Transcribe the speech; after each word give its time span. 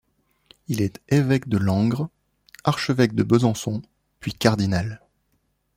Il 0.67 0.81
est 0.81 0.99
évêque 1.09 1.47
de 1.47 1.59
Langres, 1.59 2.09
archevêque 2.63 3.13
de 3.13 3.21
Besançon 3.21 3.83
puis 4.19 4.33
cardinal. 4.33 4.99